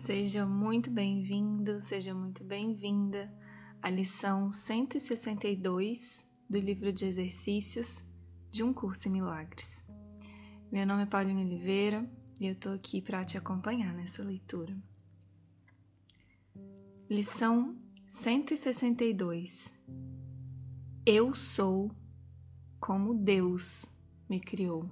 Seja 0.00 0.46
muito 0.46 0.90
bem-vindo, 0.90 1.80
seja 1.80 2.14
muito 2.14 2.42
bem-vinda 2.44 3.30
à 3.82 3.90
lição 3.90 4.50
162 4.50 6.26
do 6.48 6.58
livro 6.58 6.92
de 6.92 7.04
exercícios 7.04 8.02
de 8.50 8.62
Um 8.62 8.72
Curso 8.72 9.08
em 9.08 9.12
Milagres. 9.12 9.84
Meu 10.72 10.86
nome 10.86 11.02
é 11.02 11.06
Pauline 11.06 11.44
Oliveira 11.44 12.08
e 12.40 12.46
eu 12.46 12.52
estou 12.52 12.72
aqui 12.72 13.02
para 13.02 13.24
te 13.24 13.36
acompanhar 13.36 13.92
nessa 13.92 14.22
leitura. 14.22 14.74
Lição 17.10 17.76
162 18.06 19.74
Eu 21.04 21.34
sou 21.34 21.90
como 22.80 23.14
Deus 23.14 23.92
me 24.28 24.40
criou. 24.40 24.90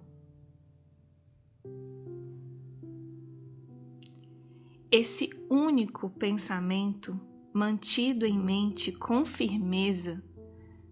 Esse 4.99 5.29
único 5.51 6.09
pensamento, 6.09 7.21
mantido 7.53 8.25
em 8.25 8.39
mente 8.39 8.91
com 8.91 9.27
firmeza, 9.27 10.25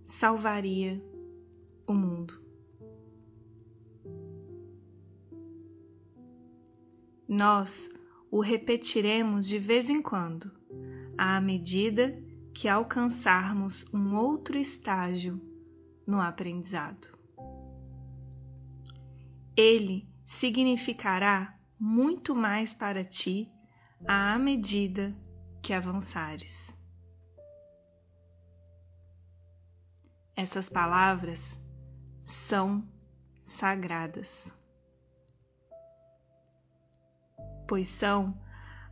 salvaria 0.05 1.03
o 1.87 1.95
mundo. 1.95 2.39
Nós 7.27 7.89
o 8.31 8.43
repetiremos 8.43 9.49
de 9.49 9.59
vez 9.59 9.89
em 9.89 10.03
quando, 10.03 10.53
à 11.17 11.41
medida 11.41 12.23
que 12.53 12.69
alcançarmos 12.69 13.87
um 13.91 14.17
outro 14.17 14.59
estágio 14.59 15.41
no 16.07 16.21
aprendizado. 16.21 17.09
Ele 19.57 20.07
significará 20.23 21.59
muito 21.81 22.35
mais 22.35 22.75
para 22.75 23.03
ti 23.03 23.51
à 24.07 24.39
medida 24.39 25.15
que 25.63 25.73
avançares. 25.73 26.79
Essas 30.37 30.69
palavras 30.69 31.59
são 32.21 32.87
sagradas, 33.43 34.53
pois 37.67 37.89
são 37.89 38.39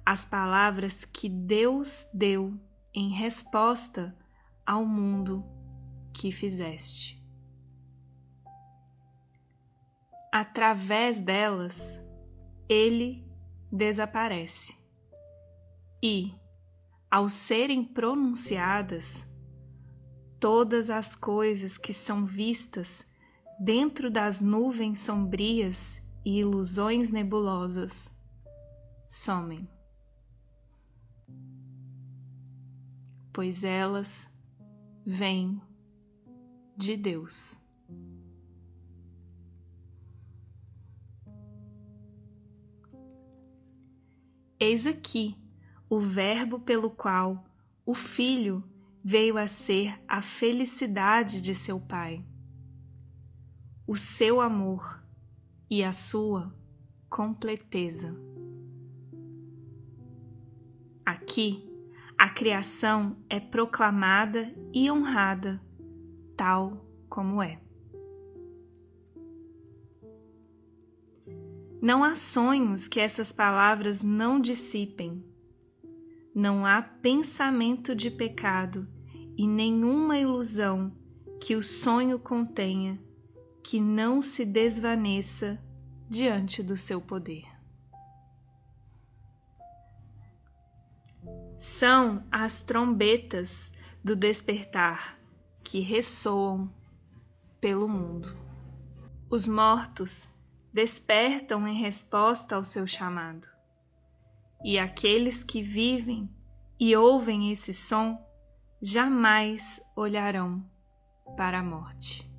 as 0.05 0.25
palavras 0.25 1.05
que 1.05 1.29
Deus 1.29 2.07
deu 2.15 2.59
em 2.95 3.11
resposta 3.11 4.17
ao 4.65 4.85
mundo 4.87 5.45
que 6.15 6.33
fizeste. 6.33 7.23
Através 10.31 11.21
delas, 11.21 12.01
ele 12.69 13.27
desaparece 13.71 14.82
e, 16.03 16.35
ao 17.11 17.29
serem 17.29 17.85
pronunciadas, 17.85 19.25
todas 20.41 20.91
as 20.91 21.15
coisas 21.15 21.79
que 21.79 21.93
são 21.93 22.27
vistas 22.27 23.07
dentro 23.61 24.11
das 24.11 24.41
nuvens 24.41 24.99
sombrias 24.99 26.03
e 26.25 26.41
ilusões 26.41 27.11
nebulosas 27.11 28.19
somem, 29.07 29.69
pois 33.33 33.63
elas 33.63 34.29
vêm 35.07 35.61
de 36.77 36.97
Deus. 36.97 37.61
Eis 44.59 44.87
aqui 44.87 45.42
o 45.93 46.01
Verbo 46.01 46.59
pelo 46.59 46.89
qual 46.89 47.45
o 47.85 47.95
Filho 47.95 48.65
veio 49.05 49.37
a 49.37 49.47
ser 49.47 50.03
a 50.09 50.23
felicidade 50.23 51.43
de 51.43 51.55
seu 51.55 51.79
Pai, 51.79 52.25
o 53.87 53.95
seu 53.95 54.41
amor 54.41 55.05
e 55.69 55.85
a 55.85 55.93
sua 55.93 56.51
completeza. 57.11 58.19
Aqui, 61.05 61.71
a 62.17 62.31
criação 62.31 63.15
é 63.29 63.39
proclamada 63.39 64.51
e 64.73 64.91
honrada 64.91 65.61
tal 66.35 66.87
como 67.07 67.43
é. 67.43 67.61
Não 71.83 72.03
há 72.03 72.15
sonhos 72.15 72.89
que 72.89 72.99
essas 72.99 73.31
palavras 73.31 74.03
não 74.03 74.41
dissipem 74.41 75.31
não 76.35 76.65
há 76.65 76.81
pensamento 76.81 77.95
de 77.95 78.11
pecado 78.11 78.89
e 79.37 79.47
nenhuma 79.47 80.19
ilusão 80.19 80.93
que 81.41 81.55
o 81.55 81.63
sonho 81.63 82.19
contenha 82.19 82.99
que 83.63 83.81
não 83.81 84.23
se 84.23 84.45
desvaneça 84.45 85.63
diante 86.09 86.63
do 86.63 86.77
seu 86.77 87.01
poder. 87.01 87.45
São 91.59 92.27
as 92.31 92.63
trombetas 92.63 93.73
do 94.03 94.17
despertar 94.17 95.19
que 95.63 95.81
ressoam 95.81 96.73
pelo 97.61 97.89
mundo. 97.89 98.37
Os 99.31 99.47
mortos 99.47 100.29
despertam 100.73 101.69
em 101.69 101.81
resposta 101.81 102.57
ao 102.57 102.65
seu 102.65 102.87
chamado 102.87 103.49
e 104.65 104.79
aqueles 104.79 105.43
que 105.43 105.63
vivem 105.63 106.31
e 106.79 106.97
ouvem 106.97 107.51
esse 107.51 107.73
som 107.75 108.19
jamais 108.81 109.81
olharão 109.97 110.65
para 111.37 111.61
a 111.61 111.63
morte. 111.63 112.31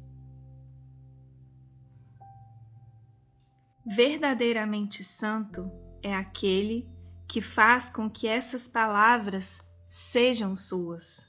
Verdadeiramente 3.85 5.03
santo 5.03 5.69
é 6.01 6.15
aquele 6.15 6.89
que 7.27 7.41
faz 7.41 7.89
com 7.89 8.09
que 8.09 8.27
essas 8.27 8.67
palavras 8.67 9.61
sejam 9.87 10.55
suas, 10.55 11.25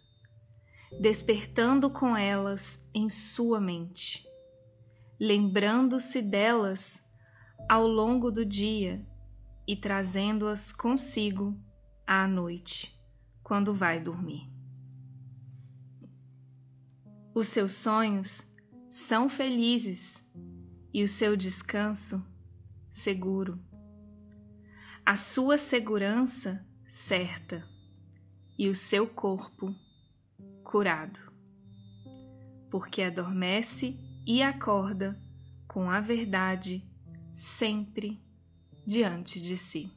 despertando 1.01 1.91
com 1.91 2.17
elas 2.17 2.85
em 2.95 3.09
sua 3.09 3.61
mente, 3.61 4.25
lembrando-se 5.19 6.23
delas 6.23 7.03
ao 7.69 7.87
longo 7.87 8.31
do 8.31 8.45
dia 8.45 9.05
e 9.67 9.77
trazendo-as 9.77 10.73
consigo 10.73 11.59
à 12.07 12.27
noite, 12.27 12.99
quando 13.43 13.75
vai 13.75 14.01
dormir. 14.01 14.51
Os 17.35 17.49
seus 17.49 17.73
sonhos 17.73 18.51
são 18.91 19.29
felizes 19.29 20.31
e 20.93 21.03
o 21.03 21.09
seu 21.09 21.37
descanso 21.37 22.25
seguro. 22.91 23.61
A 25.05 25.17
sua 25.17 25.59
segurança 25.59 26.65
certa 26.87 27.69
e 28.57 28.69
o 28.69 28.75
seu 28.75 29.07
corpo 29.07 29.75
curado, 30.63 31.21
porque 32.71 33.03
adormece 33.03 33.99
e 34.25 34.41
acorda 34.43 35.21
com 35.67 35.91
a 35.91 36.01
verdade 36.01 36.89
sempre 37.33 38.24
diante 38.87 39.41
de 39.41 39.57
si. 39.57 39.91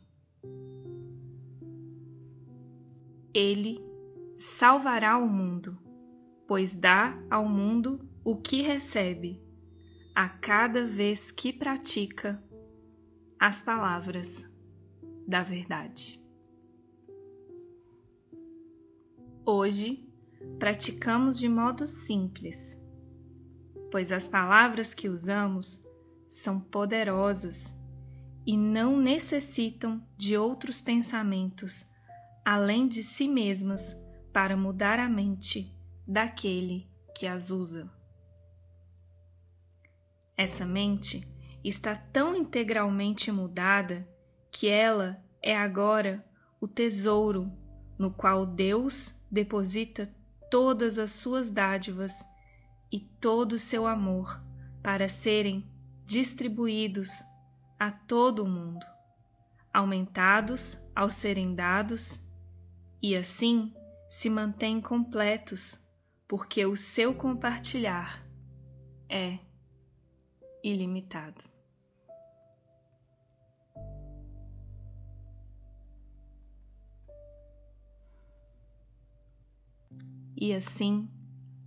Ele 3.34 3.80
salvará 4.36 5.18
o 5.18 5.28
mundo, 5.28 5.78
pois 6.48 6.76
dá 6.76 7.18
ao 7.30 7.48
mundo 7.48 8.00
o 8.24 8.36
que 8.36 8.62
recebe 8.62 9.42
a 10.16 10.28
cada 10.28 10.88
vez 10.88 11.30
que 11.30 11.54
pratica 11.54 12.44
as 13.40 13.62
palavras 13.62 14.50
da 15.28 15.44
verdade. 15.44 16.20
Hoje 19.46 20.10
praticamos 20.58 21.38
de 21.38 21.48
modo 21.48 21.86
simples, 21.86 22.82
pois 23.92 24.12
as 24.12 24.28
palavras 24.28 24.94
que 24.94 25.08
usamos 25.08 25.86
são 26.30 26.60
poderosas 26.60 27.77
e 28.48 28.56
não 28.56 28.98
necessitam 28.98 30.02
de 30.16 30.38
outros 30.38 30.80
pensamentos 30.80 31.86
além 32.46 32.88
de 32.88 33.04
si 33.04 33.28
mesmas 33.28 33.94
para 34.32 34.56
mudar 34.56 35.00
a 35.00 35.10
mente 35.10 35.76
daquele 36.08 36.90
que 37.14 37.28
as 37.28 37.50
usa. 37.50 37.92
Essa 40.38 40.66
mente 40.66 41.28
está 41.62 41.94
tão 41.94 42.34
integralmente 42.34 43.30
mudada 43.34 44.08
que 44.50 44.70
ela 44.70 45.22
é 45.42 45.58
agora 45.58 46.26
o 46.62 46.70
tesouro 46.70 47.52
no 48.00 48.14
qual 48.14 48.46
Deus 48.46 49.22
deposita 49.30 50.10
todas 50.50 50.98
as 50.98 51.12
suas 51.12 51.50
dádivas 51.50 52.14
e 52.90 53.02
todo 53.02 53.54
o 53.54 53.60
seu 53.60 53.86
amor 53.86 54.42
para 54.82 55.10
serem 55.10 55.70
distribuídos 56.06 57.10
a 57.80 57.92
todo 57.92 58.44
o 58.44 58.48
mundo, 58.48 58.86
aumentados 59.74 60.78
ao 60.96 61.10
serem 61.10 61.54
dados, 61.54 62.26
e 63.02 63.16
assim 63.16 63.74
se 64.10 64.30
mantêm 64.30 64.82
completos, 64.82 65.84
porque 66.28 66.66
o 66.66 66.76
seu 66.76 67.14
compartilhar 67.14 68.26
é 69.10 69.40
ilimitado. 70.64 71.44
E 80.40 80.54
assim 80.54 81.10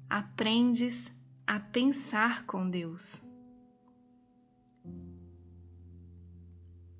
aprendes 0.08 1.12
a 1.46 1.58
pensar 1.58 2.46
com 2.46 2.70
Deus. 2.70 3.29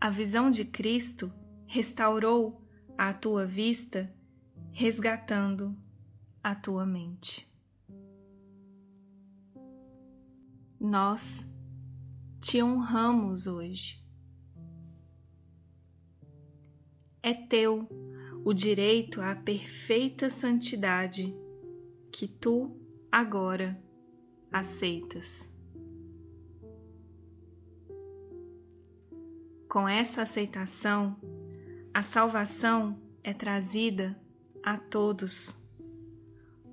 A 0.01 0.09
visão 0.09 0.51
de 0.51 0.65
Cristo 0.65 1.31
restaurou 1.67 2.67
a 2.97 3.13
tua 3.13 3.45
vista, 3.45 4.11
resgatando 4.73 5.77
a 6.43 6.55
tua 6.55 6.87
mente. 6.87 7.47
Nós 10.81 11.47
te 12.41 12.63
honramos 12.63 13.47
hoje. 13.47 14.03
É 17.23 17.35
teu 17.35 17.87
o 18.43 18.55
direito 18.55 19.21
à 19.21 19.35
perfeita 19.35 20.31
santidade 20.31 21.37
que 22.11 22.27
tu 22.27 22.75
agora 23.13 23.79
aceitas. 24.51 25.53
Com 29.71 29.89
essa 29.89 30.23
aceitação, 30.23 31.17
a 31.95 32.03
salvação 32.03 33.01
é 33.23 33.33
trazida 33.33 34.21
a 34.65 34.77
todos. 34.77 35.57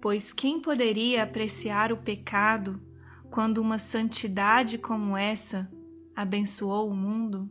Pois 0.01 0.33
quem 0.33 0.59
poderia 0.59 1.21
apreciar 1.21 1.93
o 1.93 1.97
pecado 1.97 2.81
quando 3.29 3.59
uma 3.59 3.77
santidade 3.77 4.79
como 4.79 5.15
essa 5.15 5.71
abençoou 6.15 6.89
o 6.89 6.95
mundo? 6.95 7.47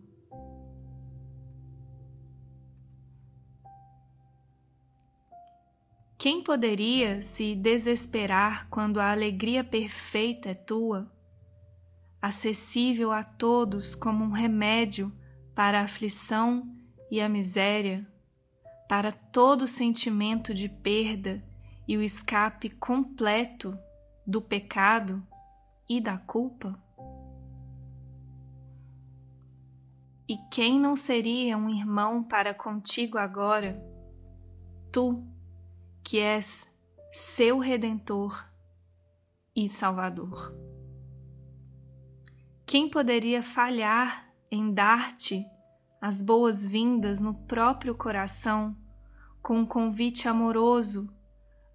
Quem 6.19 6.43
poderia 6.43 7.22
se 7.22 7.54
desesperar 7.54 8.69
quando 8.69 8.98
a 8.98 9.12
alegria 9.12 9.62
perfeita 9.62 10.48
é 10.48 10.54
tua, 10.54 11.08
acessível 12.20 13.12
a 13.12 13.22
todos 13.22 13.94
como 13.94 14.25
um 14.25 14.32
remédio 14.32 15.12
para 15.56 15.81
a 15.81 15.85
aflição 15.85 16.70
e 17.11 17.20
a 17.20 17.29
miséria, 17.29 18.06
para 18.87 19.11
todo 19.11 19.67
sentimento 19.67 20.53
de 20.53 20.69
perda 20.69 21.43
e 21.88 21.97
o 21.97 22.03
escape 22.03 22.69
completo 22.69 23.76
do 24.26 24.43
pecado 24.43 25.26
e 25.88 26.00
da 26.00 26.19
culpa? 26.19 26.79
E 30.29 30.37
quem 30.50 30.79
não 30.79 30.94
seria 30.94 31.56
um 31.56 31.70
irmão 31.70 32.23
para 32.23 32.53
contigo 32.53 33.17
agora, 33.17 33.82
tu? 34.93 35.26
que 36.05 36.20
és 36.20 36.73
seu 37.11 37.58
redentor 37.58 38.49
e 39.56 39.69
salvador. 39.69 40.55
Quem 42.64 42.88
poderia 42.88 43.43
falhar 43.43 44.25
em 44.50 44.72
dar-te 44.72 45.44
as 46.00 46.22
boas-vindas 46.22 47.20
no 47.20 47.34
próprio 47.34 47.94
coração 47.94 48.76
com 49.43 49.58
um 49.58 49.66
convite 49.66 50.28
amoroso, 50.28 51.08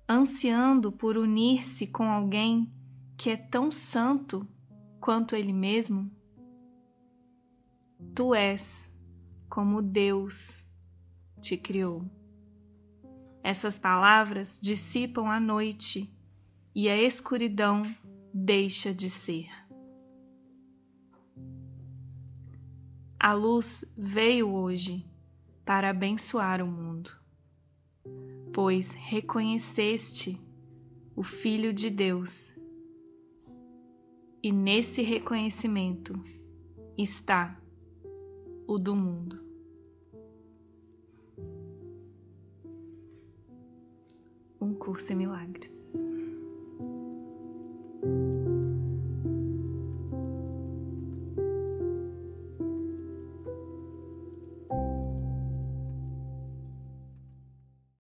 ansiando 0.08 0.92
por 0.92 1.18
unir-se 1.18 1.88
com 1.88 2.04
alguém 2.04 2.72
que 3.18 3.30
é 3.30 3.38
tão 3.38 3.72
santo 3.72 4.48
quanto 5.00 5.36
ele 5.36 5.54
mesmo? 5.54 6.12
Tu 8.14 8.36
és 8.36 8.94
como 9.50 9.82
Deus 9.82 10.66
te 11.40 11.58
criou. 11.58 12.10
Essas 13.44 13.80
palavras 13.80 14.60
dissipam 14.62 15.28
a 15.28 15.40
noite 15.40 16.14
e 16.76 16.88
a 16.88 17.02
escuridão 17.02 17.84
deixa 18.34 18.94
de 18.94 19.10
ser. 19.10 19.61
A 23.24 23.34
luz 23.34 23.86
veio 23.96 24.52
hoje 24.52 25.06
para 25.64 25.92
abençoar 25.92 26.60
o 26.60 26.66
mundo, 26.66 27.12
pois 28.52 28.96
reconheceste 28.96 30.42
o 31.16 31.22
Filho 31.22 31.72
de 31.72 31.92
Deus, 31.92 32.52
e 34.42 34.52
nesse 34.52 35.04
reconhecimento 35.04 36.20
está 36.98 37.62
o 38.66 38.80
do 38.80 38.96
mundo. 38.96 39.40
um 44.60 44.76
curso 44.76 45.12
em 45.12 45.16
milagres. 45.16 45.72